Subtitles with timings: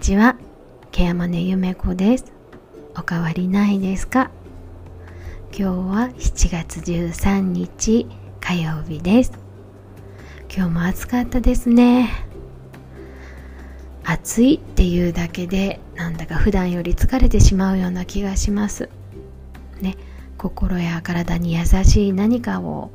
[0.00, 0.36] ちは。
[0.92, 2.32] ケヤマネゆめこです。
[2.96, 4.30] おかわりないですか？
[5.52, 8.06] 今日は7月13日
[8.40, 9.32] 火曜日です。
[10.50, 12.08] 今日も暑かったですね。
[14.02, 18.88] 暑いっていうだけでなんだか普段より疲れてしまうような気がします。
[19.82, 19.98] ね。
[20.38, 22.90] 心や体に優しい何かを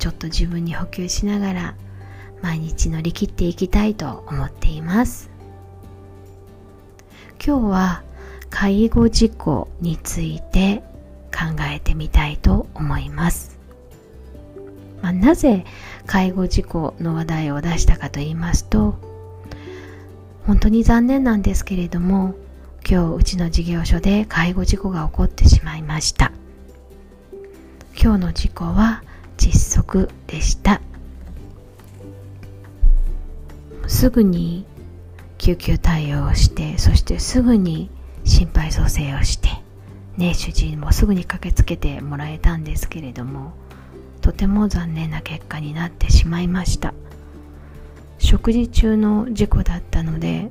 [0.00, 1.74] ちょっと自分に補給しながら
[2.42, 5.29] 毎日乗り切っていきたいと思っています。
[7.44, 8.02] 今日は
[8.50, 10.82] 介護事故について
[11.32, 13.58] 考えてみたいと思います、
[15.00, 15.64] まあ、なぜ
[16.06, 18.94] 介護事故の話題を出したかと言いますと
[20.46, 22.34] 本当に残念なんですけれども
[22.88, 26.32] 今日うちの事業所で介護事故が起こってしまいました。
[28.02, 29.02] 今日の事故は
[29.36, 30.80] 窒息でした。
[33.86, 34.64] すぐに
[35.40, 37.88] 救急対応をしてそしてすぐに
[38.24, 39.48] 心肺蘇生をして
[40.18, 43.54] ね主治医もすぐに駆けつけてもらえたんですけれども
[44.20, 46.92] とても残念な結果になってしまいました。
[48.18, 50.50] 食事中の事故だったので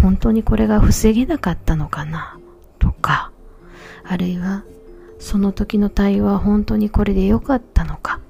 [0.00, 2.40] 本当にこれが防げなかったのかな
[2.78, 3.30] とか
[4.04, 4.64] あるいは
[5.18, 8.20] その時の対応は本当にこれで良かったのか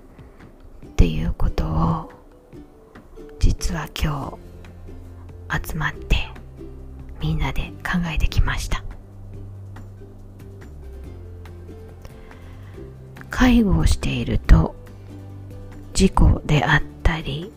[0.86, 2.10] っていうことを
[3.38, 4.43] 実は今日
[5.50, 6.16] 集まって
[7.20, 8.82] みんなで考えてきました。
[13.30, 14.76] 介護をしていると
[15.92, 17.52] 事故であったり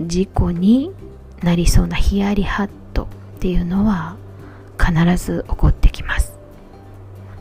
[0.00, 0.92] 事故に
[1.42, 3.06] なりそうなヒヤリハットっ
[3.40, 4.16] ていうのは
[4.78, 6.38] 必ず起こってきます。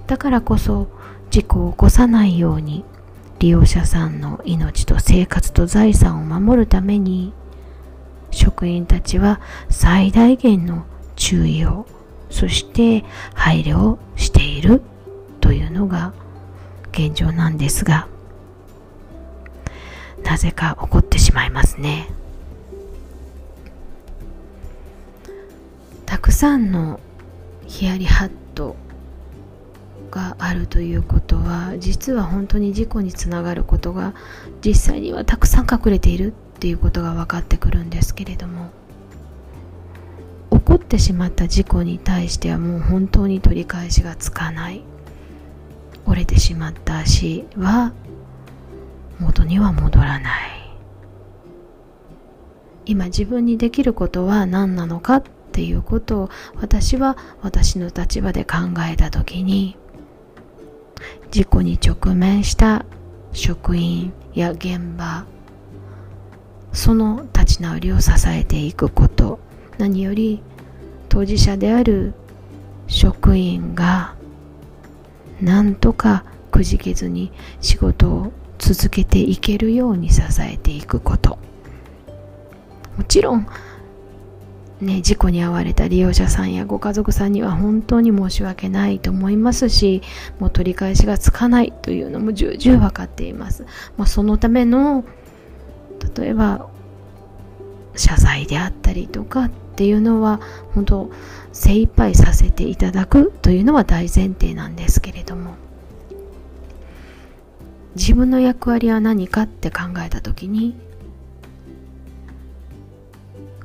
[0.07, 0.87] だからこそ
[1.29, 2.85] 事故を起こさないように
[3.39, 7.33] 利用者さんの命と生活と財産を守るために
[8.37, 10.85] 職員たちは最大限の
[11.15, 11.87] 注意を
[12.29, 13.03] そして
[13.33, 14.81] 配慮をしている
[15.41, 16.13] というのが
[16.91, 18.07] 現状なんですが
[20.23, 22.09] なぜか起こってしまいますね。
[26.05, 26.99] たくさんの
[27.65, 28.75] ヒヤリハット
[30.11, 34.13] があるということは実は本当に事故につながることが
[34.65, 36.33] 実際にはたくさん隠れている。
[36.57, 38.71] っていうことが分かってくるんですけれども
[40.51, 44.81] 起こってしまった事故に対してはもう本当に取り返しがつかない。
[46.07, 47.93] 折れてしまった足は
[49.19, 50.77] 元には戻らない。
[52.85, 58.57] 今自分にできることは何なのかっていうことを私は私の立場で考
[58.91, 59.77] えた時に
[61.29, 62.85] 事故に直面した
[63.33, 65.25] 職員や現場
[66.77, 69.39] その立ち直りを支えていくこと。
[69.79, 70.43] 何より
[71.09, 72.13] 当事者である
[72.87, 74.15] 職員が
[75.41, 81.39] なんとかくじけずに仕事を続けていけるように支えていくこと。
[82.95, 83.47] もちろん
[84.79, 90.03] ね、事故に遭われた利用者さんやご家族さんには本当に申し訳ないと思いますし
[90.37, 93.65] もう取り返しがつかないというのも重々分かっています、
[93.97, 95.03] まあ、そのための
[96.15, 96.69] 例えば
[97.95, 100.39] 謝罪であったりとかっていうのは
[100.73, 101.11] 本当
[101.51, 105.55] 精一杯させていただくというのは大前提なんですけれども。
[107.97, 110.75] 自分の役割は何かって考えた時に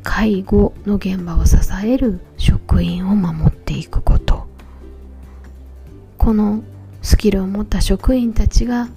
[0.02, 4.46] 介護の現場を支える職員を守っていくこと。
[6.16, 6.62] この
[7.02, 8.88] スキルを持った職員たちが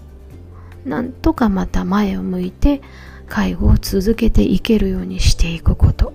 [0.85, 2.81] なんとかまた前を向いて
[3.27, 6.13] 介護を続けていけるようにしていくこと。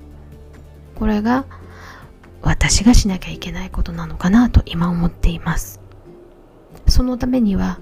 [0.94, 1.47] これが
[2.43, 5.81] 私がしなきゃいけないことなのかなと今思っています。
[6.87, 7.78] そのためには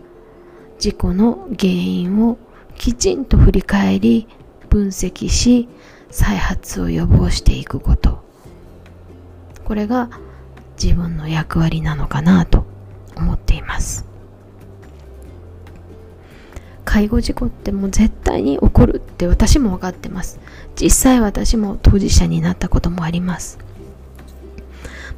[0.79, 2.39] 事故の原因を
[2.77, 4.29] きちんと振り返り
[4.69, 5.69] 分析し
[6.11, 8.23] 再発を予防していくこと。
[9.65, 10.11] これが
[10.83, 12.65] 自分の役割なのかなと
[13.17, 14.08] 思っています。
[16.89, 20.41] 介護事故ってもう絶対に起こるって私も分かってます
[20.75, 23.59] 実際私も当事者になったこともあります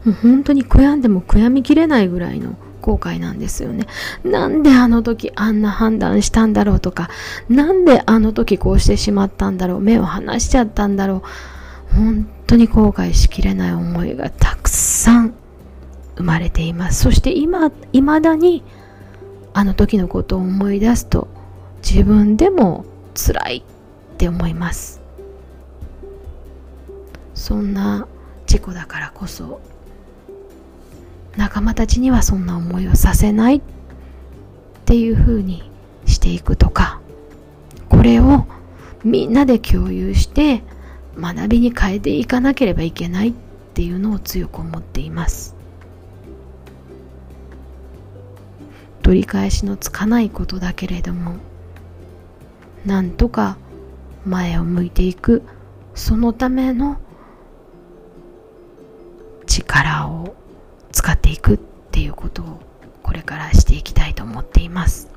[0.04, 3.86] もう本当に悔やんでも悔やみきれないぐらいの後悔なんですよね。
[4.24, 7.10] なんであの時あんな判断したんだろうとか、
[7.50, 11.22] なんであの時こうしてしまったんだろう、目を離しちゃったんだろ
[11.92, 11.94] う。
[11.94, 15.34] 本当に後悔しきれない思いがたくさん
[16.16, 17.02] 生まれています。
[17.02, 18.62] そして今、未だに
[19.52, 21.28] あの時のことを思い出すと
[21.82, 22.84] 自分でも
[23.14, 25.00] 辛いって思います。
[27.34, 28.06] そんな
[28.46, 29.62] 事故だからこそ
[31.36, 33.60] 仲間たちにはそんな思いをさせないっ
[34.84, 35.70] ていうふうに
[36.04, 37.00] していくとか
[37.88, 38.44] これを
[39.04, 40.62] みんなで共有して
[41.18, 43.32] 学びに変えていかなければいけないっ
[43.72, 45.56] ていうのを強く思っています
[49.02, 51.36] 取り返しのつかないことだけれども
[52.84, 53.58] なんとか
[54.24, 55.42] 前を向いていく
[55.94, 56.98] そのための
[59.46, 60.36] 力を
[60.92, 62.60] 使っていくっていうことを
[63.02, 65.08] これからしていきたいと思っています。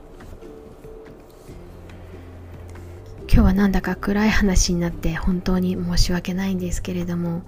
[3.31, 7.41] 今日はなんだか暗い話になって本当に申し訳ないんですけれども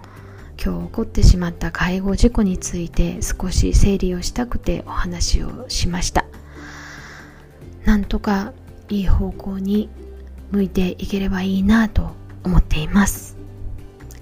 [0.63, 6.25] 今日起こってしまった介護事故について少し整理をしたくてお話をしました。
[7.83, 8.53] なんとか
[8.89, 9.89] いい方向に
[10.51, 12.11] 向いていければいいなと
[12.43, 13.37] 思っています。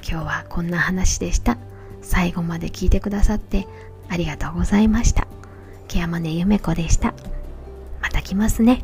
[0.07, 1.57] 今日はこんな話でした。
[2.01, 3.68] 最後まで聞いてくださって
[4.10, 5.27] ありがとうございました。
[5.88, 7.13] ケアマネゆめこでした。
[8.01, 8.83] また来ますね。